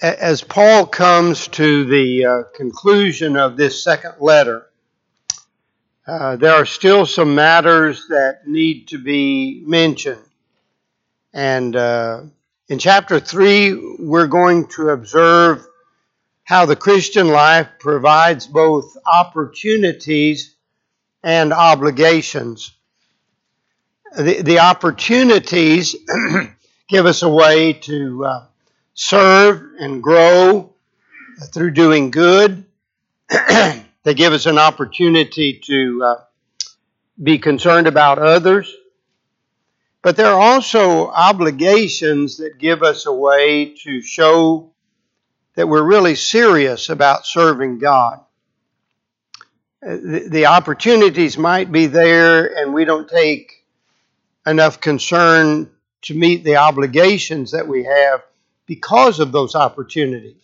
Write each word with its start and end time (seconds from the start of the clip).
as 0.00 0.42
Paul 0.42 0.86
comes 0.86 1.48
to 1.48 1.84
the 1.84 2.24
uh, 2.24 2.42
conclusion 2.54 3.36
of 3.36 3.56
this 3.56 3.82
second 3.82 4.14
letter, 4.20 4.66
uh, 6.06 6.36
there 6.36 6.52
are 6.52 6.66
still 6.66 7.06
some 7.06 7.34
matters 7.34 8.06
that 8.08 8.46
need 8.46 8.88
to 8.88 8.98
be 8.98 9.62
mentioned. 9.66 10.22
And 11.32 11.74
uh, 11.74 12.22
in 12.68 12.78
chapter 12.78 13.18
3, 13.18 13.96
we're 13.98 14.26
going 14.26 14.68
to 14.68 14.90
observe 14.90 15.66
how 16.44 16.66
the 16.66 16.76
Christian 16.76 17.28
life 17.28 17.68
provides 17.80 18.46
both 18.46 18.96
opportunities 19.04 20.54
and 21.24 21.52
obligations. 21.52 22.70
The, 24.16 24.42
the 24.42 24.60
opportunities 24.60 25.96
give 26.88 27.06
us 27.06 27.22
a 27.22 27.28
way 27.28 27.72
to 27.72 28.24
uh, 28.24 28.46
serve 28.96 29.62
and 29.78 30.02
grow 30.02 30.72
through 31.52 31.70
doing 31.70 32.10
good. 32.10 32.64
they 33.28 34.14
give 34.14 34.32
us 34.32 34.46
an 34.46 34.58
opportunity 34.58 35.60
to 35.64 36.02
uh, 36.02 36.16
be 37.22 37.38
concerned 37.38 37.86
about 37.86 38.18
others. 38.18 38.74
But 40.02 40.16
there 40.16 40.26
are 40.26 40.40
also 40.40 41.08
obligations 41.08 42.38
that 42.38 42.58
give 42.58 42.82
us 42.82 43.06
a 43.06 43.12
way 43.12 43.74
to 43.82 44.00
show 44.00 44.72
that 45.56 45.68
we're 45.68 45.82
really 45.82 46.14
serious 46.14 46.88
about 46.88 47.26
serving 47.26 47.78
God. 47.78 48.20
Uh, 49.86 49.96
the, 49.96 50.28
the 50.30 50.46
opportunities 50.46 51.36
might 51.36 51.70
be 51.70 51.86
there, 51.86 52.56
and 52.56 52.72
we 52.72 52.84
don't 52.84 53.08
take 53.08 53.64
enough 54.46 54.80
concern 54.80 55.70
to 56.02 56.14
meet 56.14 56.44
the 56.44 56.56
obligations 56.56 57.50
that 57.50 57.66
we 57.66 57.84
have 57.84 58.22
because 58.66 59.20
of 59.20 59.32
those 59.32 59.54
opportunities. 59.54 60.42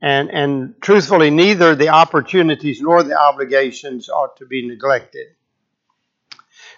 And, 0.00 0.30
and 0.30 0.80
truthfully, 0.80 1.30
neither 1.30 1.74
the 1.74 1.88
opportunities 1.88 2.80
nor 2.80 3.02
the 3.02 3.18
obligations 3.18 4.08
ought 4.08 4.36
to 4.36 4.46
be 4.46 4.66
neglected. 4.66 5.28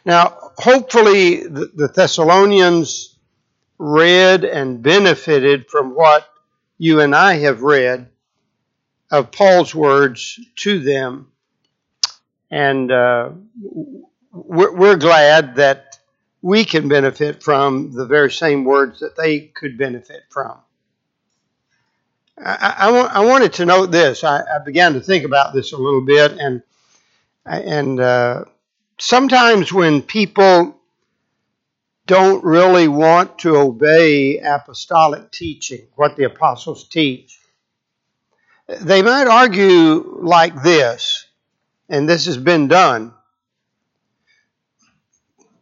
Now, 0.04 0.52
hopefully, 0.56 1.46
the, 1.46 1.70
the 1.74 1.88
Thessalonians 1.88 3.18
read 3.78 4.44
and 4.44 4.82
benefited 4.82 5.68
from 5.68 5.94
what 5.94 6.28
you 6.78 7.00
and 7.00 7.14
I 7.14 7.34
have 7.38 7.62
read 7.62 8.08
of 9.10 9.30
Paul's 9.30 9.74
words 9.74 10.38
to 10.56 10.78
them. 10.78 11.32
And 12.50 12.90
uh, 12.90 13.30
we're, 14.32 14.74
we're 14.74 14.96
glad 14.96 15.56
that 15.56 15.87
we 16.42 16.64
can 16.64 16.88
benefit 16.88 17.42
from 17.42 17.92
the 17.92 18.06
very 18.06 18.30
same 18.30 18.64
words 18.64 19.00
that 19.00 19.16
they 19.16 19.40
could 19.40 19.76
benefit 19.76 20.22
from. 20.30 20.58
I, 22.38 22.74
I, 22.78 22.90
I 22.90 23.24
wanted 23.26 23.54
to 23.54 23.66
note 23.66 23.90
this. 23.90 24.22
I, 24.22 24.40
I, 24.42 24.58
began 24.64 24.94
to 24.94 25.00
think 25.00 25.24
about 25.24 25.52
this 25.52 25.72
a 25.72 25.76
little 25.76 26.04
bit, 26.04 26.32
and 26.38 26.62
and 27.44 27.98
uh, 27.98 28.44
sometimes 28.98 29.72
when 29.72 30.02
people 30.02 30.76
don't 32.06 32.44
really 32.44 32.88
want 32.88 33.38
to 33.40 33.56
obey 33.56 34.38
apostolic 34.38 35.30
teaching, 35.30 35.86
what 35.96 36.16
the 36.16 36.24
apostles 36.24 36.88
teach, 36.88 37.38
they 38.80 39.02
might 39.02 39.26
argue 39.26 40.18
like 40.22 40.62
this, 40.62 41.26
and 41.88 42.08
this 42.08 42.26
has 42.26 42.36
been 42.36 42.68
done. 42.68 43.14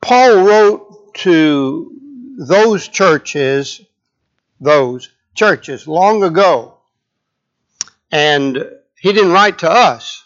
Paul 0.07 0.45
wrote 0.45 1.15
to 1.15 1.93
those 2.39 2.87
churches, 2.87 3.81
those 4.61 5.11
churches 5.35 5.89
long 5.89 6.23
ago, 6.23 6.77
and 8.13 8.57
he 8.95 9.13
didn't 9.13 9.33
write 9.33 9.59
to 9.59 9.69
us. 9.69 10.25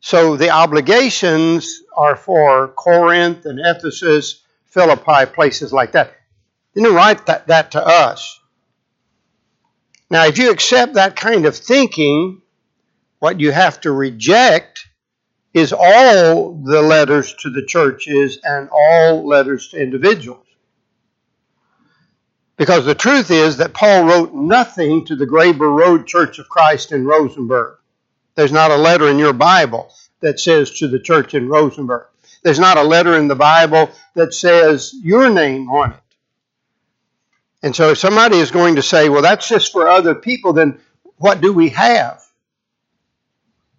So 0.00 0.38
the 0.38 0.48
obligations 0.48 1.82
are 1.94 2.16
for 2.16 2.68
Corinth 2.68 3.44
and 3.44 3.60
Ephesus, 3.62 4.40
Philippi, 4.64 5.30
places 5.30 5.70
like 5.70 5.92
that. 5.92 6.14
He 6.72 6.80
didn't 6.80 6.96
write 6.96 7.26
that, 7.26 7.48
that 7.48 7.72
to 7.72 7.86
us. 7.86 8.40
Now, 10.08 10.24
if 10.24 10.38
you 10.38 10.50
accept 10.50 10.94
that 10.94 11.16
kind 11.16 11.44
of 11.44 11.54
thinking, 11.54 12.40
what 13.18 13.40
you 13.40 13.52
have 13.52 13.78
to 13.82 13.92
reject 13.92 14.88
is 15.54 15.72
all 15.76 16.54
the 16.54 16.80
letters 16.80 17.34
to 17.34 17.50
the 17.50 17.64
churches 17.64 18.38
and 18.42 18.68
all 18.72 19.26
letters 19.26 19.68
to 19.68 19.80
individuals. 19.80 20.46
Because 22.56 22.84
the 22.84 22.94
truth 22.94 23.30
is 23.30 23.56
that 23.56 23.74
Paul 23.74 24.04
wrote 24.04 24.34
nothing 24.34 25.04
to 25.06 25.16
the 25.16 25.26
Graber 25.26 25.74
Road 25.76 26.06
Church 26.06 26.38
of 26.38 26.48
Christ 26.48 26.92
in 26.92 27.04
Rosenberg. 27.04 27.78
There's 28.34 28.52
not 28.52 28.70
a 28.70 28.76
letter 28.76 29.08
in 29.08 29.18
your 29.18 29.32
Bible 29.32 29.92
that 30.20 30.40
says 30.40 30.70
to 30.78 30.88
the 30.88 31.00
church 31.00 31.34
in 31.34 31.48
Rosenberg. 31.48 32.06
There's 32.42 32.58
not 32.58 32.78
a 32.78 32.82
letter 32.82 33.16
in 33.16 33.28
the 33.28 33.34
Bible 33.34 33.90
that 34.14 34.34
says 34.34 34.94
your 35.02 35.28
name 35.28 35.68
on 35.70 35.92
it. 35.92 35.98
And 37.62 37.76
so 37.76 37.90
if 37.90 37.98
somebody 37.98 38.38
is 38.38 38.50
going 38.50 38.76
to 38.76 38.82
say, 38.82 39.08
well, 39.08 39.22
that's 39.22 39.48
just 39.48 39.72
for 39.72 39.86
other 39.86 40.14
people, 40.14 40.52
then 40.52 40.80
what 41.16 41.40
do 41.40 41.52
we 41.52 41.68
have? 41.70 42.22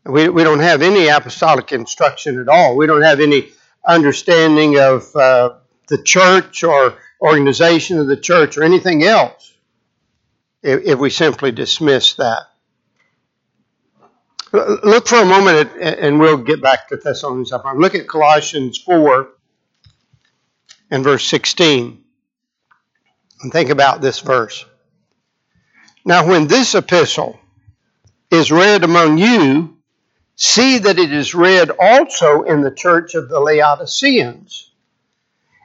We, 0.05 0.27
we 0.29 0.43
don't 0.43 0.59
have 0.59 0.81
any 0.81 1.07
apostolic 1.07 1.71
instruction 1.71 2.39
at 2.39 2.49
all. 2.49 2.75
We 2.75 2.87
don't 2.87 3.03
have 3.03 3.19
any 3.19 3.51
understanding 3.85 4.77
of 4.77 5.15
uh, 5.15 5.55
the 5.87 6.01
church 6.01 6.63
or 6.63 6.97
organization 7.21 7.99
of 7.99 8.07
the 8.07 8.17
church 8.17 8.57
or 8.57 8.63
anything 8.63 9.03
else 9.03 9.53
if, 10.61 10.83
if 10.83 10.99
we 10.99 11.09
simply 11.09 11.51
dismiss 11.51 12.15
that. 12.15 12.43
Look 14.51 15.07
for 15.07 15.17
a 15.17 15.25
moment 15.25 15.71
at, 15.77 15.99
and 15.99 16.19
we'll 16.19 16.37
get 16.37 16.61
back 16.61 16.87
to 16.89 16.97
Thessalonians. 16.97 17.51
Look 17.75 17.95
at 17.95 18.07
Colossians 18.07 18.77
4 18.77 19.29
and 20.91 21.03
verse 21.03 21.25
16. 21.25 22.03
And 23.41 23.51
think 23.51 23.69
about 23.69 24.01
this 24.01 24.19
verse. 24.19 24.65
Now, 26.05 26.27
when 26.27 26.47
this 26.47 26.75
epistle 26.75 27.39
is 28.29 28.51
read 28.51 28.83
among 28.83 29.17
you, 29.17 29.72
See 30.35 30.79
that 30.79 30.97
it 30.97 31.13
is 31.13 31.35
read 31.35 31.69
also 31.79 32.41
in 32.43 32.61
the 32.61 32.71
church 32.71 33.13
of 33.13 33.29
the 33.29 33.39
Laodiceans, 33.39 34.71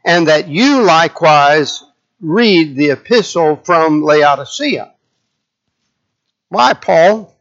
and 0.05 0.29
that 0.29 0.49
you 0.49 0.83
likewise 0.83 1.83
read 2.21 2.77
the 2.77 2.91
epistle 2.91 3.57
from 3.65 4.03
Laodicea. 4.03 4.93
Why, 6.51 6.75
Paul? 6.75 7.35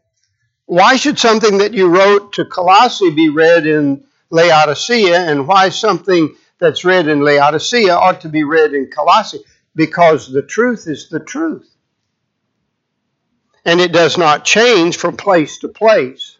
Why 0.66 0.96
should 0.96 1.18
something 1.18 1.58
that 1.58 1.74
you 1.74 1.88
wrote 1.88 2.34
to 2.34 2.44
Colossae 2.44 3.10
be 3.10 3.28
read 3.28 3.66
in 3.66 4.04
Laodicea, 4.30 5.18
and 5.18 5.46
why 5.46 5.68
something 5.68 6.34
that's 6.58 6.84
read 6.84 7.08
in 7.08 7.20
Laodicea 7.20 7.94
ought 7.94 8.22
to 8.22 8.28
be 8.28 8.44
read 8.44 8.74
in 8.74 8.90
Colossae? 8.90 9.40
Because 9.74 10.30
the 10.30 10.42
truth 10.42 10.84
is 10.86 11.08
the 11.08 11.20
truth. 11.20 11.68
And 13.64 13.80
it 13.80 13.92
does 13.92 14.16
not 14.16 14.44
change 14.44 14.96
from 14.96 15.16
place 15.16 15.58
to 15.58 15.68
place. 15.68 16.37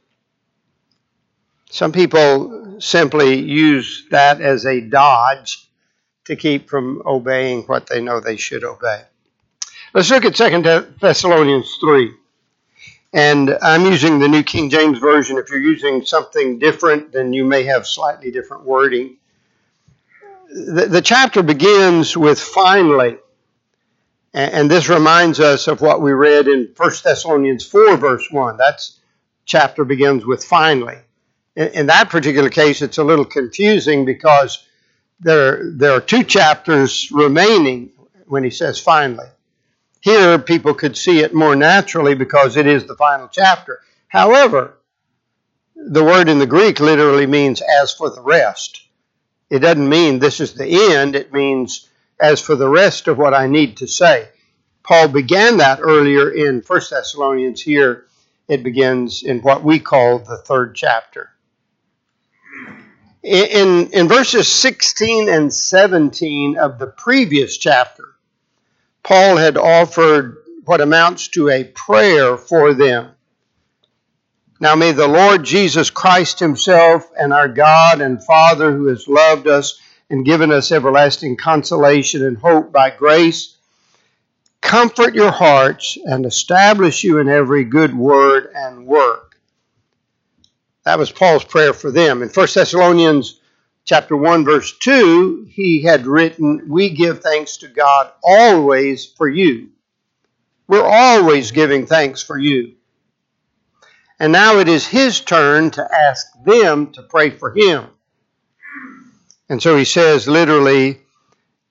Some 1.70 1.92
people 1.92 2.80
simply 2.80 3.34
use 3.34 4.06
that 4.10 4.40
as 4.40 4.64
a 4.64 4.80
dodge 4.80 5.68
to 6.24 6.36
keep 6.36 6.68
from 6.68 7.02
obeying 7.04 7.62
what 7.62 7.86
they 7.86 8.00
know 8.00 8.20
they 8.20 8.36
should 8.36 8.64
obey. 8.64 9.02
Let's 9.94 10.10
look 10.10 10.24
at 10.24 10.34
2 10.34 10.94
Thessalonians 11.00 11.76
3. 11.80 12.12
And 13.12 13.56
I'm 13.62 13.86
using 13.86 14.18
the 14.18 14.28
New 14.28 14.42
King 14.42 14.68
James 14.68 14.98
Version. 14.98 15.38
If 15.38 15.50
you're 15.50 15.62
using 15.62 16.04
something 16.04 16.58
different, 16.58 17.12
then 17.12 17.32
you 17.32 17.44
may 17.44 17.64
have 17.64 17.86
slightly 17.86 18.30
different 18.30 18.64
wording. 18.64 19.16
The, 20.50 20.86
the 20.86 21.02
chapter 21.02 21.42
begins 21.42 22.16
with 22.16 22.38
finally. 22.38 23.16
And 24.34 24.70
this 24.70 24.90
reminds 24.90 25.40
us 25.40 25.68
of 25.68 25.80
what 25.80 26.02
we 26.02 26.12
read 26.12 26.48
in 26.48 26.72
1 26.76 26.90
Thessalonians 27.02 27.66
4, 27.66 27.96
verse 27.96 28.26
1. 28.30 28.58
That 28.58 28.82
chapter 29.46 29.84
begins 29.84 30.26
with 30.26 30.44
finally 30.44 30.98
in, 31.58 31.68
in 31.68 31.86
that 31.86 32.08
particular 32.08 32.48
case, 32.48 32.80
it's 32.80 32.98
a 32.98 33.04
little 33.04 33.24
confusing 33.24 34.04
because 34.04 34.64
there, 35.20 35.72
there 35.72 35.92
are 35.92 36.00
two 36.00 36.22
chapters 36.22 37.10
remaining 37.10 37.90
when 38.26 38.44
he 38.44 38.50
says 38.50 38.78
finally. 38.78 39.26
Here, 40.00 40.38
people 40.38 40.72
could 40.74 40.96
see 40.96 41.20
it 41.20 41.34
more 41.34 41.56
naturally 41.56 42.14
because 42.14 42.56
it 42.56 42.66
is 42.66 42.86
the 42.86 42.94
final 42.94 43.28
chapter. 43.28 43.80
However, 44.06 44.78
the 45.74 46.04
word 46.04 46.28
in 46.28 46.38
the 46.38 46.46
Greek 46.46 46.78
literally 46.78 47.26
means 47.26 47.60
as 47.60 47.92
for 47.92 48.08
the 48.08 48.22
rest. 48.22 48.82
It 49.50 49.58
doesn't 49.58 49.88
mean 49.88 50.18
this 50.18 50.40
is 50.40 50.54
the 50.54 50.92
end, 50.92 51.16
it 51.16 51.32
means 51.32 51.88
as 52.20 52.40
for 52.40 52.54
the 52.54 52.68
rest 52.68 53.08
of 53.08 53.18
what 53.18 53.34
I 53.34 53.48
need 53.48 53.78
to 53.78 53.88
say. 53.88 54.28
Paul 54.84 55.08
began 55.08 55.56
that 55.56 55.80
earlier 55.82 56.30
in 56.30 56.62
1 56.64 56.80
Thessalonians. 56.90 57.60
Here, 57.60 58.06
it 58.46 58.62
begins 58.62 59.24
in 59.24 59.40
what 59.40 59.64
we 59.64 59.80
call 59.80 60.20
the 60.20 60.38
third 60.38 60.74
chapter 60.76 61.30
in, 63.22 63.90
in 63.92 64.08
verses 64.08 64.48
16 64.48 65.28
and 65.28 65.52
17 65.52 66.56
of 66.56 66.78
the 66.78 66.86
previous 66.86 67.56
chapter, 67.56 68.14
Paul 69.02 69.36
had 69.36 69.56
offered 69.56 70.36
what 70.64 70.80
amounts 70.80 71.28
to 71.28 71.48
a 71.48 71.64
prayer 71.64 72.36
for 72.36 72.74
them. 72.74 73.10
Now 74.60 74.74
may 74.74 74.92
the 74.92 75.08
Lord 75.08 75.44
Jesus 75.44 75.88
Christ 75.90 76.40
Himself 76.40 77.08
and 77.18 77.32
our 77.32 77.48
God 77.48 78.00
and 78.00 78.22
Father, 78.22 78.76
who 78.76 78.86
has 78.86 79.08
loved 79.08 79.46
us 79.46 79.80
and 80.10 80.24
given 80.24 80.50
us 80.50 80.72
everlasting 80.72 81.36
consolation 81.36 82.24
and 82.24 82.36
hope 82.36 82.72
by 82.72 82.90
grace, 82.90 83.56
comfort 84.60 85.14
your 85.14 85.30
hearts 85.30 85.96
and 86.04 86.26
establish 86.26 87.04
you 87.04 87.18
in 87.18 87.28
every 87.28 87.64
good 87.64 87.96
word 87.96 88.50
and 88.54 88.86
work. 88.86 89.27
That 90.88 90.98
was 90.98 91.12
Paul's 91.12 91.44
prayer 91.44 91.74
for 91.74 91.90
them. 91.90 92.22
In 92.22 92.30
1 92.30 92.46
Thessalonians 92.54 93.42
chapter 93.84 94.16
1 94.16 94.46
verse 94.46 94.72
2, 94.78 95.46
he 95.50 95.82
had 95.82 96.06
written, 96.06 96.62
"We 96.66 96.88
give 96.88 97.20
thanks 97.20 97.58
to 97.58 97.68
God 97.68 98.10
always 98.24 99.04
for 99.04 99.28
you." 99.28 99.68
We're 100.66 100.88
always 100.88 101.50
giving 101.50 101.84
thanks 101.84 102.22
for 102.22 102.38
you. 102.38 102.76
And 104.18 104.32
now 104.32 104.60
it 104.60 104.68
is 104.70 104.86
his 104.86 105.20
turn 105.20 105.72
to 105.72 105.86
ask 105.94 106.26
them 106.42 106.90
to 106.92 107.02
pray 107.02 107.36
for 107.36 107.52
him. 107.54 107.88
And 109.50 109.62
so 109.62 109.76
he 109.76 109.84
says 109.84 110.26
literally 110.26 111.02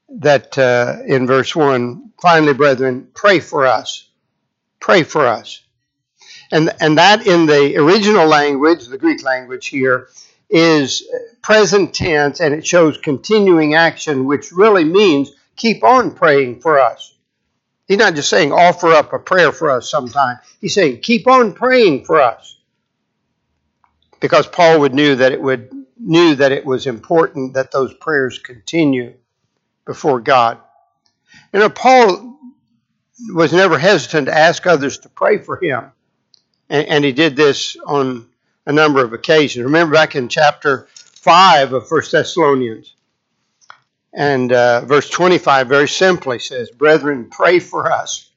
that 0.10 0.56
uh, 0.60 0.98
in 1.08 1.25
verse 1.25 1.56
1 1.56 2.12
finally, 2.22 2.54
brethren, 2.54 3.08
pray 3.16 3.40
for 3.40 3.66
us. 3.66 4.08
Pray 4.80 5.02
for 5.02 5.25
us. 5.25 5.64
And, 6.51 6.71
and 6.79 6.97
that 6.97 7.27
in 7.27 7.45
the 7.45 7.77
original 7.77 8.25
language, 8.27 8.88
the 8.88 8.97
Greek 8.97 9.23
language 9.23 9.67
here, 9.67 10.07
is 10.49 11.07
present 11.41 11.94
tense 11.94 12.39
and 12.39 12.53
it 12.53 12.65
shows 12.65 12.97
continuing 12.97 13.73
action, 13.73 14.25
which 14.25 14.51
really 14.51 14.83
means 14.83 15.31
keep 15.55 15.83
on 15.83 16.15
praying 16.15 16.61
for 16.61 16.79
us. 16.79 17.15
He's 17.88 17.97
not 17.97 18.15
just 18.15 18.29
saying 18.29 18.51
offer 18.51 18.91
up 18.91 19.13
a 19.13 19.19
prayer 19.19 19.51
for 19.51 19.71
us 19.71 19.89
sometime. 19.89 20.38
He's 20.59 20.73
saying 20.73 21.01
keep 21.01 21.27
on 21.27 21.53
praying 21.53 22.05
for 22.05 22.21
us. 22.21 22.57
Because 24.19 24.47
Paul 24.47 24.81
would 24.81 24.94
knew 24.94 25.15
that 25.15 25.31
it 25.31 25.41
would 25.41 25.71
knew 25.99 26.35
that 26.35 26.51
it 26.51 26.65
was 26.65 26.85
important 26.85 27.53
that 27.53 27.71
those 27.71 27.94
prayers 27.95 28.39
continue 28.39 29.13
before 29.85 30.21
God. 30.21 30.59
You 31.53 31.59
know, 31.59 31.69
Paul 31.69 32.39
was 33.33 33.51
never 33.53 33.79
hesitant 33.79 34.27
to 34.27 34.38
ask 34.38 34.67
others 34.67 34.99
to 34.99 35.09
pray 35.09 35.39
for 35.39 35.57
him. 35.61 35.91
And, 36.69 36.88
and 36.88 37.06
he 37.06 37.12
did 37.12 37.36
this 37.36 37.78
on 37.86 38.28
a 38.66 38.72
number 38.72 39.04
of 39.04 39.14
occasions. 39.14 39.64
Remember 39.64 39.94
back 39.94 40.16
in 40.16 40.28
chapter 40.28 40.88
5 40.94 41.74
of 41.74 41.90
1 41.90 42.02
Thessalonians, 42.12 42.94
and 44.14 44.52
uh, 44.52 44.81
verse 44.81 45.10
25 45.10 45.68
very 45.68 45.88
simply 45.88 46.40
says, 46.40 46.72
Brethren, 46.72 47.30
pray 47.30 47.60
for 47.60 47.92
us. 47.92 48.31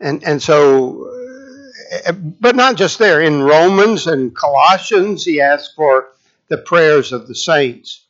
And, 0.00 0.24
and 0.24 0.42
so, 0.42 1.12
uh, 2.06 2.12
but 2.12 2.56
not 2.56 2.76
just 2.76 2.98
there. 2.98 3.20
In 3.20 3.42
Romans 3.42 4.06
and 4.06 4.34
Colossians, 4.34 5.24
he 5.24 5.40
asked 5.40 5.74
for 5.76 6.12
the 6.48 6.58
prayers 6.58 7.12
of 7.12 7.28
the 7.28 7.34
saints. 7.34 8.04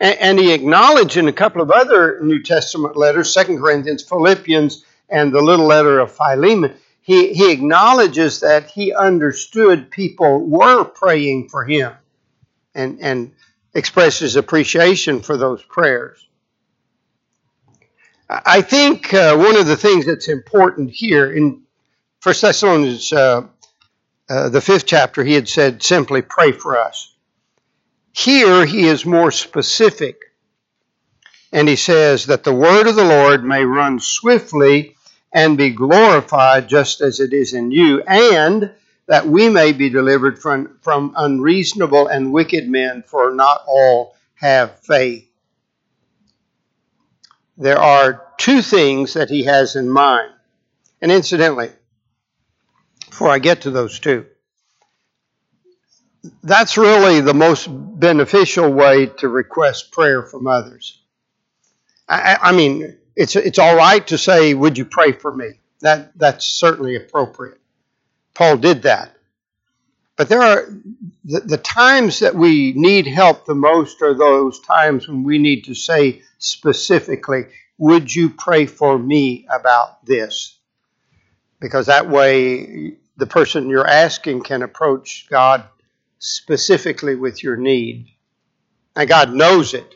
And, 0.00 0.18
and 0.18 0.38
he 0.38 0.52
acknowledged 0.52 1.16
in 1.16 1.28
a 1.28 1.32
couple 1.32 1.62
of 1.62 1.70
other 1.70 2.20
New 2.22 2.42
Testament 2.42 2.96
letters, 2.96 3.34
2 3.34 3.58
Corinthians, 3.58 4.02
Philippians, 4.02 4.84
and 5.08 5.32
the 5.32 5.42
little 5.42 5.66
letter 5.66 5.98
of 5.98 6.12
Philemon, 6.12 6.74
he, 7.06 7.32
he 7.32 7.52
acknowledges 7.52 8.40
that 8.40 8.70
he 8.70 8.92
understood 8.92 9.90
people 9.90 10.40
were 10.40 10.84
praying 10.84 11.48
for 11.48 11.64
him. 11.64 11.92
And, 12.74 12.98
and 13.00 13.32
expresses 13.76 14.36
appreciation 14.36 15.20
for 15.20 15.36
those 15.36 15.62
prayers. 15.62 16.26
I 18.28 18.62
think 18.62 19.14
uh, 19.14 19.36
one 19.36 19.56
of 19.56 19.66
the 19.66 19.76
things 19.76 20.06
that's 20.06 20.28
important 20.28 20.90
here 20.90 21.32
in 21.32 21.62
First 22.20 22.42
Thessalonians, 22.42 23.12
uh, 23.12 23.46
uh, 24.28 24.48
the 24.48 24.60
fifth 24.60 24.86
chapter, 24.86 25.22
he 25.22 25.34
had 25.34 25.48
said 25.48 25.82
simply, 25.82 26.22
"Pray 26.22 26.50
for 26.50 26.76
us." 26.76 27.14
Here 28.12 28.66
he 28.66 28.86
is 28.86 29.06
more 29.06 29.30
specific, 29.30 30.16
and 31.52 31.68
he 31.68 31.76
says 31.76 32.26
that 32.26 32.42
the 32.42 32.54
word 32.54 32.88
of 32.88 32.96
the 32.96 33.04
Lord 33.04 33.44
may 33.44 33.64
run 33.64 34.00
swiftly 34.00 34.95
and 35.36 35.58
be 35.58 35.68
glorified, 35.68 36.66
just 36.66 37.02
as 37.02 37.20
it 37.20 37.34
is 37.34 37.52
in 37.52 37.70
you, 37.70 38.00
and 38.00 38.72
that 39.06 39.26
we 39.26 39.50
may 39.50 39.70
be 39.72 39.90
delivered 39.90 40.38
from, 40.38 40.78
from 40.80 41.12
unreasonable 41.14 42.06
and 42.06 42.32
wicked 42.32 42.66
men, 42.70 43.04
for 43.06 43.34
not 43.34 43.62
all 43.68 44.16
have 44.36 44.80
faith. 44.80 45.28
There 47.58 47.78
are 47.78 48.32
two 48.38 48.62
things 48.62 49.12
that 49.12 49.28
he 49.28 49.44
has 49.44 49.76
in 49.76 49.90
mind. 49.90 50.32
And 51.02 51.12
incidentally, 51.12 51.68
before 53.10 53.28
I 53.28 53.38
get 53.38 53.60
to 53.62 53.70
those 53.70 54.00
two, 54.00 54.24
that's 56.42 56.78
really 56.78 57.20
the 57.20 57.34
most 57.34 57.68
beneficial 57.68 58.72
way 58.72 59.04
to 59.18 59.28
request 59.28 59.92
prayer 59.92 60.22
from 60.22 60.46
others. 60.46 61.02
I, 62.08 62.38
I 62.40 62.52
mean, 62.52 62.96
it's, 63.16 63.34
it's 63.34 63.58
all 63.58 63.74
right 63.74 64.06
to 64.08 64.18
say, 64.18 64.54
Would 64.54 64.78
you 64.78 64.84
pray 64.84 65.12
for 65.12 65.34
me? 65.34 65.60
That, 65.80 66.16
that's 66.16 66.46
certainly 66.46 66.96
appropriate. 66.96 67.58
Paul 68.34 68.58
did 68.58 68.82
that. 68.82 69.16
But 70.16 70.28
there 70.28 70.42
are 70.42 70.66
the, 71.24 71.40
the, 71.40 71.58
times 71.58 72.20
that 72.20 72.34
we 72.34 72.72
need 72.74 73.06
help 73.06 73.44
the 73.44 73.54
most 73.54 74.00
are 74.00 74.14
those 74.14 74.60
times 74.60 75.06
when 75.08 75.24
we 75.24 75.38
need 75.38 75.64
to 75.64 75.74
say 75.74 76.22
specifically, 76.38 77.46
Would 77.78 78.14
you 78.14 78.30
pray 78.30 78.66
for 78.66 78.98
me 78.98 79.46
about 79.50 80.04
this? 80.04 80.58
Because 81.60 81.86
that 81.86 82.08
way 82.08 82.96
the 83.16 83.26
person 83.26 83.68
you're 83.68 83.86
asking 83.86 84.42
can 84.42 84.62
approach 84.62 85.26
God 85.30 85.64
specifically 86.18 87.14
with 87.14 87.42
your 87.42 87.56
need. 87.56 88.08
And 88.94 89.08
God 89.08 89.32
knows 89.32 89.74
it, 89.74 89.94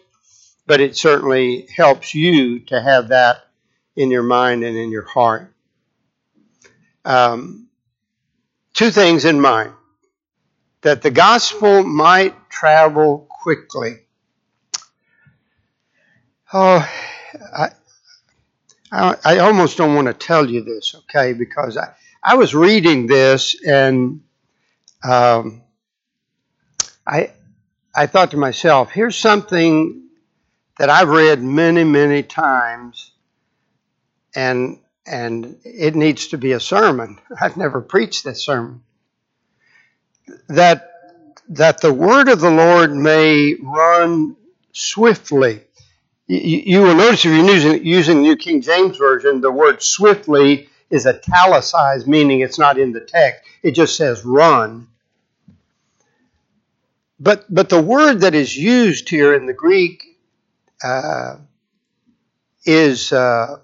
but 0.71 0.81
it 0.81 0.97
certainly 0.97 1.67
helps 1.75 2.15
you 2.15 2.61
to 2.61 2.81
have 2.81 3.09
that 3.09 3.39
in 3.97 4.09
your 4.09 4.23
mind 4.23 4.63
and 4.63 4.77
in 4.77 4.93
your 4.93 5.03
heart. 5.03 5.53
Um, 7.05 7.67
two 8.73 8.93
things 8.93 9.25
in 9.25 9.41
mind 9.41 9.73
that 10.83 11.03
the 11.03 11.11
gospel 11.11 11.83
might 11.83 12.37
travel 12.51 13.27
quickly. 13.43 13.97
Oh, 16.53 16.89
I, 17.53 17.71
I, 18.93 19.17
I 19.25 19.39
almost 19.39 19.77
don't 19.77 19.97
want 19.97 20.07
to 20.07 20.15
tell 20.15 20.49
you 20.49 20.62
this, 20.62 20.95
okay, 20.95 21.33
because 21.33 21.77
I, 21.77 21.95
I 22.23 22.37
was 22.37 22.55
reading 22.55 23.09
this 23.09 23.61
and 23.67 24.21
um, 25.03 25.62
I, 27.05 27.33
I 27.93 28.07
thought 28.07 28.31
to 28.31 28.37
myself, 28.37 28.93
here's 28.93 29.17
something 29.17 30.10
that 30.79 30.91
I've 30.91 31.09
read 31.09 31.43
many, 31.43 31.85
many 31.85 32.23
times, 32.23 33.12
and 34.35 34.79
and 35.07 35.57
it 35.65 35.95
needs 35.95 36.29
to 36.29 36.39
be 36.39 36.53
a 36.53 36.61
sermon. 36.61 37.19
I've 37.41 37.57
never 37.57 37.81
preached 37.81 38.25
this 38.25 38.45
sermon. 38.45 38.83
That 40.49 40.91
that 41.50 41.81
the 41.81 41.93
word 41.93 42.29
of 42.29 42.41
the 42.41 42.50
Lord 42.50 42.95
may 42.95 43.57
run 43.61 44.37
swiftly. 44.73 45.62
You, 46.29 46.62
you 46.65 46.83
will 46.83 46.95
notice 46.95 47.25
if 47.25 47.33
you're 47.33 47.45
using, 47.45 47.85
using 47.85 48.17
the 48.19 48.23
New 48.23 48.37
King 48.37 48.61
James 48.62 48.97
Version, 48.97 49.41
the 49.41 49.50
word 49.50 49.83
swiftly 49.83 50.69
is 50.91 51.07
italicized, 51.07 52.07
meaning 52.07 52.41
it's 52.41 52.59
not 52.59 52.79
in 52.79 52.93
the 52.93 53.00
text. 53.00 53.43
It 53.62 53.73
just 53.73 53.97
says 53.97 54.25
run. 54.25 54.87
But, 57.19 57.53
but 57.53 57.69
the 57.69 57.83
word 57.83 58.21
that 58.21 58.35
is 58.35 58.57
used 58.57 59.09
here 59.09 59.35
in 59.35 59.47
the 59.47 59.53
Greek 59.53 60.05
uh, 60.83 61.37
is 62.65 63.13
uh, 63.13 63.59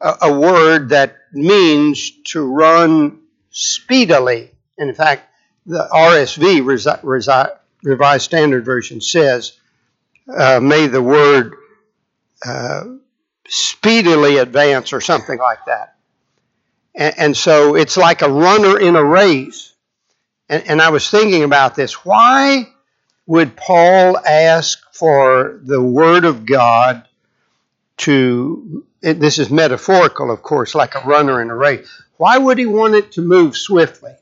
a, 0.00 0.14
a 0.22 0.38
word 0.38 0.90
that 0.90 1.16
means 1.32 2.10
to 2.24 2.44
run 2.44 3.20
speedily. 3.50 4.50
In 4.78 4.94
fact, 4.94 5.28
the 5.66 5.88
RSV, 5.92 6.62
Resi- 6.62 7.02
Resi- 7.02 7.56
Revised 7.82 8.24
Standard 8.24 8.64
Version, 8.64 9.00
says, 9.00 9.58
uh, 10.34 10.60
may 10.60 10.86
the 10.86 11.02
word 11.02 11.54
uh, 12.46 12.84
speedily 13.48 14.38
advance 14.38 14.92
or 14.92 15.00
something 15.00 15.38
like 15.38 15.64
that. 15.66 15.96
And, 16.94 17.14
and, 17.18 17.36
so 17.36 17.74
it's 17.74 17.96
like 17.96 18.22
a 18.22 18.30
runner 18.30 18.78
in 18.78 18.96
a 18.96 19.04
race. 19.04 19.74
And, 20.48 20.62
and 20.68 20.82
I 20.82 20.90
was 20.90 21.10
thinking 21.10 21.42
about 21.42 21.74
this. 21.74 22.04
Why 22.04 22.68
would 23.26 23.56
Paul 23.56 24.18
ask 24.18 24.80
for 24.94 25.60
the 25.64 25.82
Word 25.82 26.24
of 26.24 26.46
God 26.46 27.08
to, 27.98 28.86
this 29.02 29.38
is 29.38 29.50
metaphorical, 29.50 30.30
of 30.30 30.42
course, 30.42 30.74
like 30.74 30.94
a 30.96 31.00
runner 31.00 31.42
in 31.42 31.50
a 31.50 31.56
race. 31.56 31.88
Why 32.18 32.38
would 32.38 32.58
he 32.58 32.66
want 32.66 32.94
it 32.94 33.12
to 33.12 33.22
move 33.22 33.56
swiftly? 33.56 34.14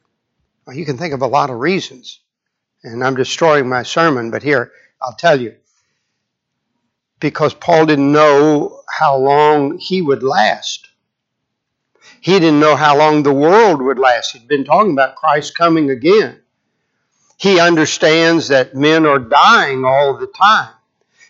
Well, 0.66 0.76
you 0.76 0.85
can 0.87 0.99
think 0.99 1.14
of 1.14 1.23
a 1.23 1.26
lot 1.28 1.50
of 1.50 1.59
reasons. 1.59 2.21
And 2.85 3.04
I'm 3.04 3.16
destroying 3.16 3.68
my 3.68 3.85
sermon, 3.85 4.30
but 4.30 4.42
here, 4.42 4.73
I'll 5.02 5.14
tell 5.16 5.40
you. 5.40 5.56
because 7.21 7.54
Paul 7.54 7.87
didn't 7.87 8.12
know 8.12 8.82
how 8.88 9.16
long 9.16 9.78
he 9.78 10.02
would 10.02 10.23
last. 10.23 10.88
He 12.21 12.35
didn't 12.40 12.61
know 12.61 12.76
how 12.76 12.99
long 12.99 13.25
the 13.25 13.35
world 13.35 13.82
would 13.82 14.00
last. 14.00 14.32
He'd 14.32 14.49
been 14.49 14.64
talking 14.66 14.92
about 14.92 15.16
Christ 15.16 15.56
coming 15.59 15.90
again. 15.90 16.41
He 17.42 17.58
understands 17.58 18.46
that 18.49 18.76
men 18.76 19.04
are 19.04 19.18
dying 19.18 19.84
all 19.84 20.16
the 20.16 20.28
time. 20.28 20.72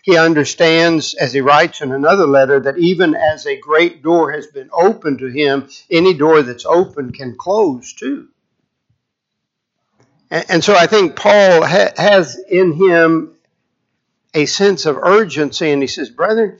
He 0.03 0.15
understands, 0.15 1.15
as 1.15 1.33
he 1.33 1.41
writes 1.41 1.81
in 1.81 1.91
another 1.91 2.27
letter, 2.27 2.59
that 2.59 2.77
even 2.77 3.15
as 3.15 3.47
a 3.47 3.57
great 3.57 4.03
door 4.03 4.31
has 4.31 4.45
been 4.45 4.69
opened 4.71 5.17
to 5.19 5.27
him, 5.27 5.69
any 5.89 6.13
door 6.13 6.43
that's 6.43 6.67
open 6.67 7.13
can 7.13 7.35
close 7.35 7.93
too. 7.93 8.27
And, 10.29 10.63
so 10.63 10.75
I 10.75 10.85
think 10.85 11.15
Paul 11.15 11.63
has 11.63 12.39
in 12.47 12.73
him 12.73 13.33
a 14.35 14.45
sense 14.45 14.85
of 14.85 14.97
urgency, 14.97 15.71
and 15.71 15.81
he 15.81 15.87
says, 15.87 16.11
Brethren, 16.11 16.59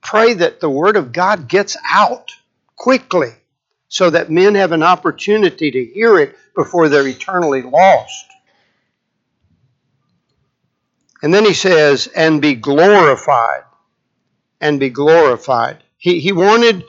pray 0.00 0.34
that 0.34 0.60
the 0.60 0.70
Word 0.70 0.94
of 0.94 1.12
God 1.12 1.48
gets 1.48 1.76
out 1.90 2.30
quickly 2.76 3.32
so 3.88 4.10
that 4.10 4.30
men 4.30 4.54
have 4.54 4.70
an 4.70 4.84
opportunity 4.84 5.72
to 5.72 5.84
hear 5.84 6.20
it 6.20 6.36
before 6.54 6.88
they're 6.88 7.08
eternally 7.08 7.62
lost. 7.62 8.26
And 11.22 11.32
then 11.32 11.44
he 11.44 11.54
says, 11.54 12.06
and 12.08 12.42
be 12.42 12.54
glorified. 12.54 13.62
And 14.60 14.80
be 14.80 14.90
glorified. 14.90 15.82
He, 15.98 16.20
he 16.20 16.32
wanted 16.32 16.84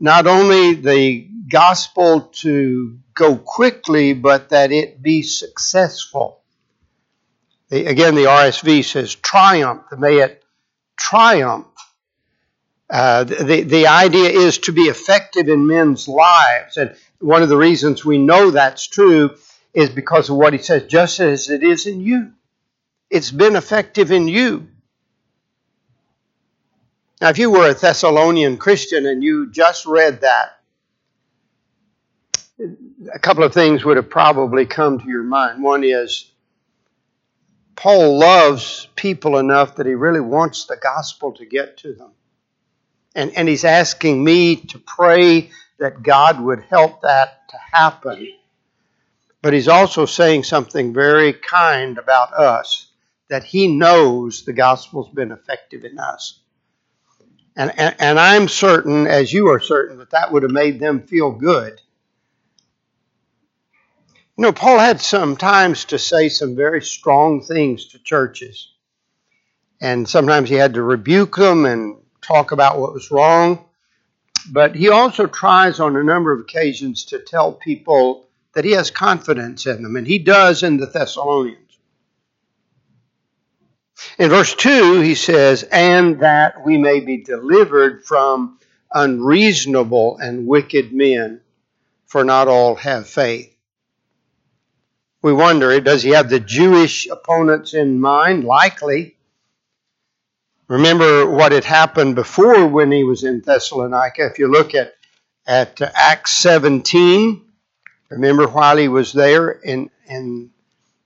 not 0.00 0.26
only 0.26 0.74
the 0.74 1.28
gospel 1.48 2.22
to 2.32 2.98
go 3.14 3.36
quickly, 3.36 4.12
but 4.12 4.50
that 4.50 4.72
it 4.72 5.02
be 5.02 5.22
successful. 5.22 6.40
The, 7.68 7.86
again, 7.86 8.14
the 8.14 8.24
RSV 8.24 8.84
says 8.84 9.14
triumph, 9.14 9.84
may 9.96 10.18
it 10.18 10.44
triumph. 10.96 11.66
Uh, 12.90 13.24
the, 13.24 13.62
the 13.62 13.86
idea 13.86 14.30
is 14.30 14.58
to 14.58 14.72
be 14.72 14.82
effective 14.82 15.48
in 15.48 15.66
men's 15.66 16.06
lives. 16.06 16.76
And 16.76 16.94
one 17.18 17.42
of 17.42 17.48
the 17.48 17.56
reasons 17.56 18.04
we 18.04 18.18
know 18.18 18.50
that's 18.50 18.86
true 18.86 19.36
is 19.72 19.90
because 19.90 20.28
of 20.28 20.36
what 20.36 20.52
he 20.52 20.58
says, 20.58 20.84
just 20.84 21.18
as 21.20 21.50
it 21.50 21.62
is 21.62 21.86
in 21.86 22.00
you. 22.00 22.32
It's 23.14 23.30
been 23.30 23.54
effective 23.54 24.10
in 24.10 24.26
you. 24.26 24.66
Now, 27.20 27.28
if 27.28 27.38
you 27.38 27.48
were 27.48 27.70
a 27.70 27.72
Thessalonian 27.72 28.56
Christian 28.56 29.06
and 29.06 29.22
you 29.22 29.52
just 29.52 29.86
read 29.86 30.22
that, 30.22 30.58
a 32.58 33.18
couple 33.20 33.44
of 33.44 33.54
things 33.54 33.84
would 33.84 33.98
have 33.98 34.10
probably 34.10 34.66
come 34.66 34.98
to 34.98 35.06
your 35.08 35.22
mind. 35.22 35.62
One 35.62 35.84
is 35.84 36.28
Paul 37.76 38.18
loves 38.18 38.88
people 38.96 39.38
enough 39.38 39.76
that 39.76 39.86
he 39.86 39.94
really 39.94 40.18
wants 40.18 40.64
the 40.64 40.76
gospel 40.76 41.34
to 41.34 41.46
get 41.46 41.76
to 41.78 41.92
them. 41.92 42.10
And, 43.14 43.30
and 43.36 43.48
he's 43.48 43.64
asking 43.64 44.24
me 44.24 44.56
to 44.56 44.80
pray 44.80 45.52
that 45.78 46.02
God 46.02 46.40
would 46.40 46.64
help 46.68 47.02
that 47.02 47.48
to 47.50 47.56
happen. 47.74 48.26
But 49.40 49.52
he's 49.52 49.68
also 49.68 50.04
saying 50.04 50.42
something 50.42 50.92
very 50.92 51.32
kind 51.32 51.96
about 51.96 52.32
us 52.34 52.90
that 53.28 53.44
he 53.44 53.68
knows 53.68 54.44
the 54.44 54.52
gospel's 54.52 55.10
been 55.10 55.32
effective 55.32 55.84
in 55.84 55.98
us. 55.98 56.40
And, 57.56 57.72
and, 57.78 57.94
and 57.98 58.20
I'm 58.20 58.48
certain, 58.48 59.06
as 59.06 59.32
you 59.32 59.48
are 59.48 59.60
certain, 59.60 59.98
that 59.98 60.10
that 60.10 60.32
would 60.32 60.42
have 60.42 60.52
made 60.52 60.80
them 60.80 61.02
feel 61.02 61.30
good 61.30 61.80
you 64.36 64.42
know, 64.42 64.52
Paul 64.52 64.80
had 64.80 65.00
sometimes 65.00 65.84
to 65.86 65.98
say 65.98 66.28
some 66.28 66.56
very 66.56 66.82
strong 66.82 67.40
things 67.40 67.86
to 67.88 68.00
churches. 68.00 68.72
And 69.80 70.08
sometimes 70.08 70.48
he 70.48 70.56
had 70.56 70.74
to 70.74 70.82
rebuke 70.82 71.36
them 71.36 71.66
and 71.66 71.98
talk 72.20 72.50
about 72.50 72.80
what 72.80 72.92
was 72.92 73.12
wrong. 73.12 73.64
But 74.50 74.74
he 74.74 74.88
also 74.88 75.26
tries 75.26 75.78
on 75.78 75.96
a 75.96 76.02
number 76.02 76.32
of 76.32 76.40
occasions 76.40 77.04
to 77.06 77.20
tell 77.20 77.52
people 77.52 78.26
that 78.54 78.64
he 78.64 78.72
has 78.72 78.90
confidence 78.90 79.66
in 79.66 79.82
them, 79.82 79.96
and 79.96 80.06
he 80.06 80.18
does 80.18 80.62
in 80.62 80.78
the 80.78 80.86
Thessalonians. 80.86 81.63
In 84.18 84.30
verse 84.30 84.54
2, 84.54 85.00
he 85.00 85.14
says, 85.14 85.62
And 85.64 86.20
that 86.20 86.64
we 86.64 86.78
may 86.78 87.00
be 87.00 87.18
delivered 87.18 88.04
from 88.04 88.58
unreasonable 88.92 90.18
and 90.18 90.46
wicked 90.46 90.92
men, 90.92 91.40
for 92.06 92.24
not 92.24 92.48
all 92.48 92.76
have 92.76 93.08
faith 93.08 93.54
we 95.24 95.32
wonder 95.32 95.80
does 95.80 96.02
he 96.02 96.10
have 96.10 96.28
the 96.28 96.38
Jewish 96.38 97.06
opponents 97.06 97.72
in 97.72 97.98
mind? 97.98 98.44
Likely. 98.44 99.16
Remember 100.68 101.26
what 101.26 101.52
had 101.52 101.64
happened 101.64 102.14
before 102.14 102.66
when 102.66 102.92
he 102.92 103.04
was 103.04 103.24
in 103.24 103.40
Thessalonica. 103.40 104.26
If 104.26 104.38
you 104.38 104.48
look 104.48 104.74
at, 104.74 104.92
at 105.46 105.80
Acts 105.80 106.34
17, 106.34 107.40
remember 108.10 108.46
while 108.46 108.76
he 108.76 108.88
was 108.88 109.14
there 109.14 109.48
in, 109.50 109.88
in 110.10 110.50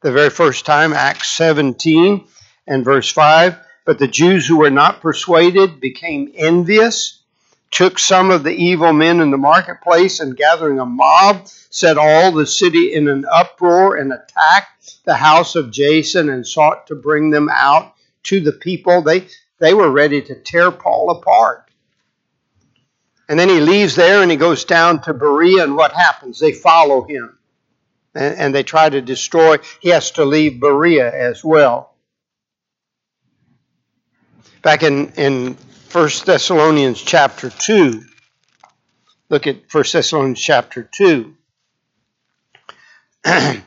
the 0.01 0.11
very 0.11 0.31
first 0.31 0.67
time, 0.67 0.93
Acts 0.93 1.31
17 1.37 2.27
and 2.69 2.85
verse 2.85 3.11
5. 3.11 3.57
But 3.85 3.99
the 3.99 4.07
Jews 4.07 4.47
who 4.47 4.59
were 4.59 4.71
not 4.71 5.01
persuaded 5.01 5.81
became 5.81 6.33
envious, 6.35 7.23
took 7.71 7.99
some 7.99 8.31
of 8.31 8.45
the 8.45 8.55
evil 8.55 8.93
men 8.93 9.21
in 9.21 9.31
the 9.31 9.39
marketplace, 9.39 10.21
and 10.21 10.37
gathering 10.37 10.79
a 10.79 10.87
mob, 10.87 11.49
set 11.71 11.99
all 11.99 12.31
the 12.33 12.47
city 12.47 12.95
in 12.95 13.09
an 13.09 13.25
uproar 13.31 13.97
and 13.97 14.13
attacked 14.13 15.05
the 15.05 15.17
house 15.17 15.57
of 15.57 15.71
Jason 15.71 16.29
and 16.29 16.47
sought 16.47 16.87
to 16.87 16.95
bring 16.95 17.31
them 17.31 17.49
out 17.51 17.95
to 18.25 18.41
the 18.41 18.53
people. 18.53 19.03
They, 19.03 19.27
they 19.59 19.75
were 19.75 19.91
ready 19.91 20.21
to 20.23 20.35
tear 20.35 20.71
Paul 20.71 21.11
apart. 21.11 21.71
And 23.29 23.39
then 23.39 23.49
he 23.49 23.61
leaves 23.61 23.97
there 23.97 24.23
and 24.23 24.31
he 24.31 24.37
goes 24.37 24.65
down 24.65 25.03
to 25.03 25.15
Berea, 25.15 25.65
and 25.65 25.77
what 25.77 25.93
happens? 25.93 26.39
They 26.39 26.53
follow 26.53 27.05
him 27.05 27.39
and, 28.15 28.55
they 28.55 28.63
try 28.63 28.89
to 28.89 29.01
destroy. 29.01 29.57
He 29.81 29.91
has 29.91 30.13
to 30.13 30.25
leave 30.25 30.61
Berea 30.61 31.13
as 31.13 31.45
well. 31.45 31.95
Back 34.63 34.83
in, 34.83 35.13
in 35.13 35.57
1 35.93 36.11
Thessalonians 36.27 37.01
chapter 37.01 37.49
2, 37.49 38.03
look 39.31 39.47
at 39.47 39.73
1 39.73 39.85
Thessalonians 39.93 40.41
chapter 40.41 40.83
2. 40.83 41.35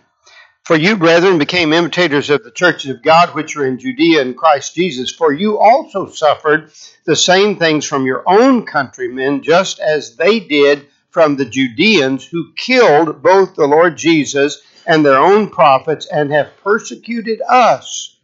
For 0.66 0.76
you, 0.76 0.98
brethren, 0.98 1.38
became 1.38 1.72
imitators 1.72 2.30
of 2.30 2.44
the 2.44 2.52
churches 2.52 2.92
of 2.92 3.04
God 3.04 3.34
which 3.34 3.56
are 3.56 3.66
in 3.66 3.80
Judea 3.80 4.22
in 4.22 4.34
Christ 4.34 4.76
Jesus. 4.76 5.12
For 5.12 5.32
you 5.32 5.58
also 5.60 6.08
suffered 6.08 6.72
the 7.06 7.16
same 7.16 7.58
things 7.58 7.86
from 7.86 8.06
your 8.06 8.24
own 8.28 8.66
countrymen, 8.66 9.44
just 9.44 9.80
as 9.80 10.18
they 10.18 10.42
did 10.42 10.88
from 11.10 11.38
the 11.38 11.46
Judeans, 11.46 12.26
who 12.26 12.54
killed 12.56 13.24
both 13.24 13.56
the 13.56 13.68
Lord 13.68 13.98
Jesus 13.98 14.62
and 14.86 15.06
their 15.06 15.18
own 15.18 15.50
prophets, 15.50 16.06
and 16.06 16.32
have 16.32 16.52
persecuted 16.64 17.42
us. 17.48 18.18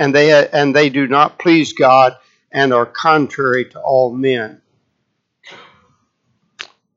And 0.00 0.14
they, 0.14 0.48
and 0.48 0.74
they 0.74 0.88
do 0.88 1.06
not 1.06 1.38
please 1.38 1.74
God 1.74 2.16
and 2.50 2.72
are 2.72 2.86
contrary 2.86 3.66
to 3.66 3.80
all 3.80 4.12
men. 4.12 4.62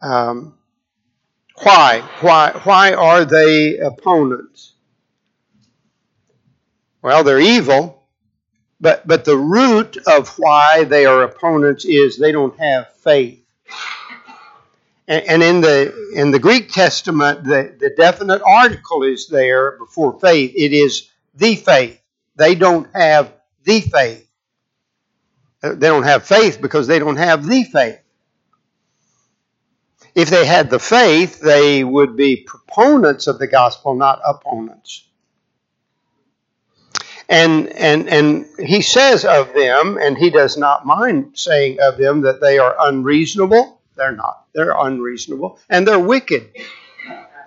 Um, 0.02 0.58
why? 1.64 2.00
Why, 2.22 2.52
why 2.64 2.94
are 2.94 3.26
they 3.26 3.78
opponents? 3.78 4.74
Well, 7.02 7.26
they're 7.26 7.42
evil, 7.42 8.04
but, 8.80 9.06
but 9.06 9.26
the 9.26 9.38
root 9.38 9.98
of 10.08 10.30
why 10.38 10.86
they 10.86 11.06
are 11.06 11.24
opponents 11.24 11.84
is 11.84 12.18
they 12.18 12.32
don't 12.32 12.58
have 12.58 12.94
faith. 12.94 13.44
And, 15.10 15.26
and 15.26 15.44
in 15.44 15.60
the 15.60 16.12
in 16.16 16.32
the 16.32 16.40
Greek 16.40 16.72
Testament, 16.72 17.44
the, 17.44 17.76
the 17.78 17.90
definite 17.98 18.42
article 18.46 19.04
is 19.04 19.28
there 19.28 19.78
before 19.78 20.18
faith. 20.20 20.54
It 20.56 20.72
is 20.72 21.10
the 21.36 21.58
faith. 21.58 22.00
They 22.36 22.56
don't 22.56 22.88
have 22.96 23.34
the 23.64 23.82
faith. 23.82 24.28
They 25.62 25.88
don't 25.88 26.04
have 26.04 26.26
faith 26.26 26.62
because 26.62 26.88
they 26.88 27.00
don't 27.00 27.18
have 27.18 27.46
the 27.46 27.64
faith. 27.64 28.00
If 30.16 30.30
they 30.30 30.46
had 30.46 30.70
the 30.70 30.80
faith, 30.80 31.40
they 31.40 31.84
would 31.84 32.16
be 32.16 32.38
proponents 32.38 33.28
of 33.28 33.40
the 33.40 33.48
gospel, 33.48 33.96
not 33.96 34.22
opponents. 34.26 35.08
And, 37.30 37.70
and, 37.70 38.10
and 38.10 38.46
he 38.60 38.82
says 38.82 39.26
of 39.26 39.54
them, 39.54 39.98
and 39.98 40.18
he 40.18 40.30
does 40.30 40.58
not 40.58 40.86
mind 40.86 41.32
saying 41.36 41.80
of 41.80 41.98
them 41.98 42.22
that 42.22 42.42
they 42.42 42.60
are 42.60 42.76
unreasonable. 42.80 43.82
They're 43.96 44.16
not. 44.16 44.46
They're 44.54 44.76
unreasonable. 44.78 45.60
And 45.70 45.88
they're 45.88 46.00
wicked. 46.00 46.50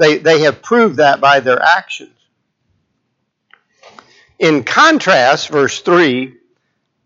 They, 0.00 0.18
they 0.18 0.40
have 0.40 0.62
proved 0.62 0.96
that 0.96 1.20
by 1.20 1.40
their 1.40 1.62
actions. 1.62 2.15
In 4.38 4.64
contrast, 4.64 5.48
verse 5.48 5.80
3 5.80 6.34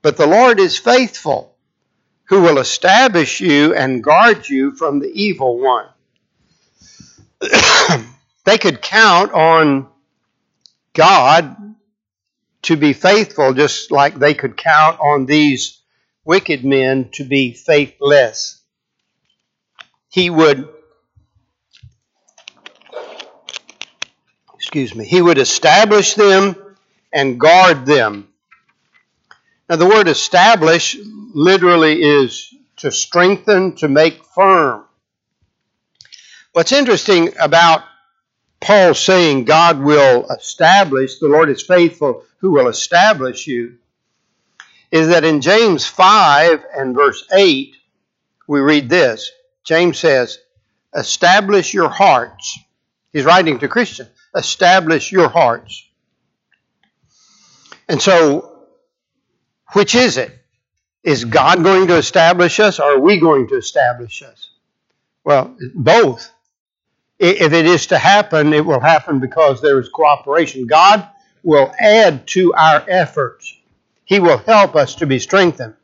But 0.03 0.17
the 0.17 0.27
Lord 0.27 0.59
is 0.59 0.79
faithful 0.79 1.57
who 2.25 2.43
will 2.43 2.59
establish 2.59 3.41
you 3.41 3.75
and 3.75 4.05
guard 4.05 4.49
you 4.49 4.73
from 4.73 5.01
the 5.01 5.11
evil 5.13 5.59
one. 5.59 5.87
they 8.45 8.57
could 8.57 8.81
count 8.81 9.33
on 9.33 9.89
God 10.95 11.57
to 12.63 12.77
be 12.77 12.93
faithful, 12.93 13.53
just 13.53 13.91
like 13.91 14.15
they 14.15 14.35
could 14.35 14.57
count 14.57 15.01
on 15.01 15.27
these 15.27 15.81
wicked 16.25 16.65
men 16.65 17.09
to 17.15 17.25
be 17.25 17.53
faithless. 17.53 18.61
He 20.09 20.31
would, 20.31 20.69
excuse 24.55 24.95
me, 24.95 25.05
he 25.05 25.21
would 25.21 25.39
establish 25.39 26.15
them 26.15 26.55
and 27.13 27.41
guard 27.41 27.87
them. 27.87 28.29
Now, 29.69 29.77
the 29.77 29.87
word 29.87 30.09
establish 30.09 30.97
literally 31.33 32.03
is 32.03 32.53
to 32.79 32.91
strengthen, 32.91 33.77
to 33.77 33.89
make 33.89 34.25
firm. 34.25 34.85
What's 36.53 36.73
interesting 36.73 37.33
about 37.39 37.85
Paul 38.61 38.95
saying 38.95 39.45
God 39.45 39.81
will 39.81 40.27
establish, 40.29 41.19
the 41.19 41.29
Lord 41.29 41.49
is 41.51 41.63
faithful 41.63 42.25
who 42.39 42.51
will 42.51 42.69
establish 42.69 43.47
you, 43.47 43.79
is 44.91 45.09
that 45.09 45.25
in 45.25 45.41
James 45.41 45.87
5 45.87 46.65
and 46.77 46.95
verse 46.95 47.25
8, 47.33 47.77
we 48.49 48.61
read 48.61 48.89
this. 48.89 49.31
James 49.63 49.99
says, 49.99 50.39
Establish 50.95 51.73
your 51.73 51.89
hearts. 51.89 52.59
He's 53.13 53.25
writing 53.25 53.61
to 53.61 53.69
Christians. 53.69 54.09
Establish 54.35 55.13
your 55.13 55.29
hearts. 55.29 55.87
And 57.91 58.01
so, 58.01 58.67
which 59.73 59.97
is 59.97 60.17
it? 60.17 60.31
Is 61.03 61.25
God 61.25 61.65
going 61.65 61.89
to 61.89 61.97
establish 61.97 62.61
us 62.61 62.79
or 62.79 62.93
are 62.93 63.01
we 63.01 63.19
going 63.19 63.49
to 63.49 63.57
establish 63.57 64.23
us? 64.23 64.51
Well, 65.25 65.57
both. 65.75 66.31
If 67.19 67.53
it 67.53 67.67
is 67.67 67.89
to 67.89 67.99
happen, 67.99 68.53
it 68.53 68.65
will 68.65 68.79
happen 68.79 69.19
because 69.19 69.61
there 69.61 69.81
is 69.81 69.89
cooperation. 69.89 70.69
God 70.69 71.09
will 71.43 71.75
add 71.81 72.29
to 72.29 72.55
our 72.55 72.85
efforts. 72.89 73.59
He 74.05 74.21
will 74.21 74.39
help 74.39 74.77
us 74.77 74.95
to 74.97 75.07
be 75.07 75.19
strengthened. 75.19 75.75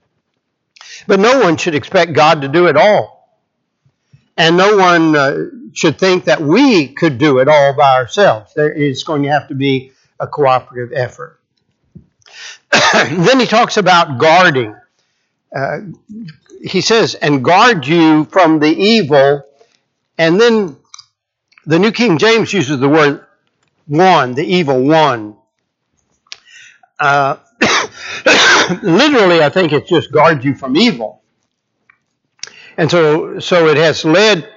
But 1.08 1.18
no 1.18 1.40
one 1.40 1.56
should 1.56 1.74
expect 1.74 2.12
God 2.12 2.42
to 2.42 2.48
do 2.48 2.68
it 2.68 2.76
all. 2.76 3.36
And 4.36 4.56
no 4.56 4.76
one 4.76 5.16
uh, 5.16 5.46
should 5.72 5.98
think 5.98 6.26
that 6.26 6.40
we 6.40 6.86
could 6.86 7.18
do 7.18 7.40
it 7.40 7.48
all 7.48 7.74
by 7.74 7.96
ourselves. 7.96 8.54
There 8.54 8.70
is 8.70 9.02
going 9.02 9.24
to 9.24 9.30
have 9.30 9.48
to 9.48 9.56
be 9.56 9.90
a 10.20 10.28
cooperative 10.28 10.92
effort. 10.96 11.40
then 12.92 13.40
he 13.40 13.46
talks 13.46 13.76
about 13.76 14.18
guarding. 14.18 14.74
Uh, 15.54 15.78
he 16.62 16.80
says, 16.80 17.14
and 17.14 17.44
guard 17.44 17.86
you 17.86 18.24
from 18.26 18.58
the 18.58 18.68
evil. 18.68 19.42
And 20.18 20.40
then 20.40 20.76
the 21.64 21.78
New 21.78 21.92
King 21.92 22.18
James 22.18 22.52
uses 22.52 22.78
the 22.78 22.88
word 22.88 23.24
one, 23.86 24.34
the 24.34 24.44
evil 24.44 24.82
one. 24.82 25.36
Uh, 26.98 27.36
literally, 28.82 29.42
I 29.42 29.50
think 29.50 29.72
it 29.72 29.86
just 29.86 30.10
guards 30.10 30.44
you 30.44 30.54
from 30.54 30.76
evil. 30.76 31.22
And 32.76 32.90
so, 32.90 33.38
so 33.38 33.68
it 33.68 33.76
has 33.76 34.04
led, 34.04 34.48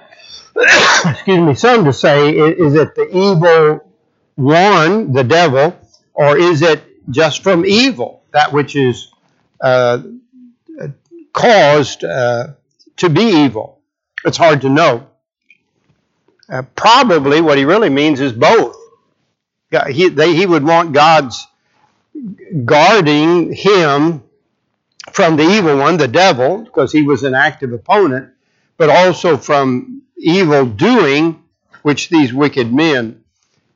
excuse 1.06 1.40
me, 1.40 1.54
some 1.56 1.86
to 1.86 1.94
say, 1.94 2.32
is 2.32 2.74
it 2.74 2.96
the 2.96 3.08
evil 3.08 3.92
one, 4.36 5.12
the 5.14 5.24
devil, 5.24 5.78
or 6.14 6.38
is 6.38 6.62
it 6.62 6.84
just 7.10 7.44
from 7.44 7.66
evil, 7.66 8.24
that 8.32 8.54
which 8.54 8.76
is 8.76 9.12
uh, 9.62 10.02
caused 11.34 12.04
uh, 12.04 12.48
to 12.98 13.10
be 13.10 13.44
evil? 13.44 13.80
It's 14.26 14.38
hard 14.38 14.62
to 14.62 14.70
know. 14.70 15.08
Uh, 16.50 16.64
probably 16.76 17.42
what 17.42 17.58
he 17.58 17.66
really 17.66 17.90
means 17.90 18.20
is 18.20 18.32
both. 18.32 18.76
He, 19.90 20.10
they, 20.10 20.36
he 20.36 20.46
would 20.48 20.64
want 20.64 20.94
God's 20.94 21.46
guarding 22.66 23.54
him 23.54 24.24
from 25.14 25.38
the 25.38 25.44
evil 25.44 25.78
one, 25.78 25.98
the 25.98 26.08
devil, 26.08 26.64
because 26.64 26.92
he 26.92 27.04
was 27.04 27.24
an 27.24 27.36
active 27.36 27.72
opponent, 27.72 28.32
but 28.78 28.90
also 28.90 29.38
from 29.38 30.02
evil 30.18 30.66
doing, 30.66 31.44
which 31.84 32.10
these 32.10 32.34
wicked 32.34 32.74
men 32.74 33.24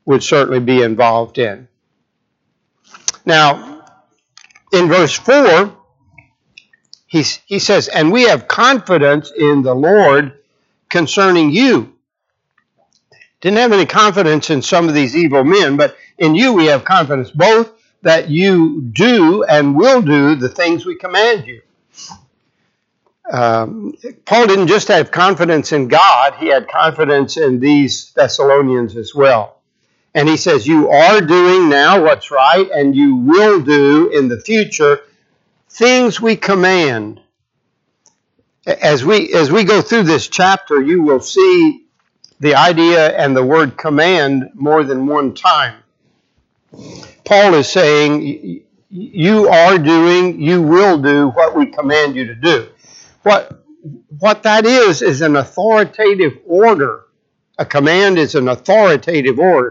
would 0.04 0.22
certainly 0.22 0.60
be 0.60 0.82
involved 0.82 1.38
in. 1.38 1.68
Now, 3.24 3.84
in 4.72 4.88
verse 4.88 5.14
4, 5.14 5.74
he, 7.06 7.22
he 7.46 7.58
says, 7.58 7.88
And 7.88 8.12
we 8.12 8.24
have 8.24 8.48
confidence 8.48 9.30
in 9.36 9.62
the 9.62 9.74
Lord 9.74 10.40
concerning 10.88 11.50
you. 11.50 11.94
Didn't 13.40 13.58
have 13.58 13.72
any 13.72 13.86
confidence 13.86 14.50
in 14.50 14.62
some 14.62 14.88
of 14.88 14.94
these 14.94 15.14
evil 15.16 15.44
men, 15.44 15.76
but 15.76 15.96
in 16.18 16.34
you 16.34 16.52
we 16.54 16.66
have 16.66 16.84
confidence 16.84 17.30
both 17.30 17.70
that 18.02 18.30
you 18.30 18.82
do 18.82 19.44
and 19.44 19.74
will 19.76 20.02
do 20.02 20.34
the 20.34 20.48
things 20.48 20.86
we 20.86 20.96
command 20.96 21.46
you. 21.46 21.62
Um, 23.30 23.94
Paul 24.26 24.46
didn't 24.46 24.66
just 24.66 24.88
have 24.88 25.10
confidence 25.10 25.72
in 25.72 25.88
God, 25.88 26.34
he 26.34 26.48
had 26.48 26.68
confidence 26.68 27.36
in 27.36 27.60
these 27.60 28.12
Thessalonians 28.12 28.96
as 28.96 29.14
well. 29.14 29.53
And 30.14 30.28
he 30.28 30.36
says, 30.36 30.66
You 30.66 30.90
are 30.90 31.20
doing 31.20 31.68
now 31.68 32.02
what's 32.02 32.30
right, 32.30 32.68
and 32.72 32.94
you 32.94 33.16
will 33.16 33.60
do 33.60 34.10
in 34.10 34.28
the 34.28 34.40
future 34.40 35.00
things 35.68 36.20
we 36.20 36.36
command. 36.36 37.20
As 38.66 39.04
we, 39.04 39.32
as 39.34 39.50
we 39.50 39.64
go 39.64 39.82
through 39.82 40.04
this 40.04 40.28
chapter, 40.28 40.80
you 40.80 41.02
will 41.02 41.20
see 41.20 41.84
the 42.40 42.54
idea 42.54 43.16
and 43.16 43.36
the 43.36 43.44
word 43.44 43.76
command 43.76 44.50
more 44.54 44.84
than 44.84 45.06
one 45.06 45.34
time. 45.34 45.82
Paul 47.24 47.54
is 47.54 47.68
saying, 47.68 48.62
you 48.90 49.48
are 49.48 49.78
doing, 49.78 50.40
you 50.40 50.62
will 50.62 50.98
do 50.98 51.28
what 51.30 51.56
we 51.56 51.66
command 51.66 52.14
you 52.16 52.26
to 52.26 52.34
do. 52.34 52.68
What, 53.22 53.64
what 54.18 54.42
that 54.44 54.66
is, 54.66 55.02
is 55.02 55.20
an 55.20 55.36
authoritative 55.36 56.38
order. 56.46 57.04
A 57.58 57.64
command 57.64 58.18
is 58.18 58.34
an 58.34 58.48
authoritative 58.48 59.38
order. 59.38 59.62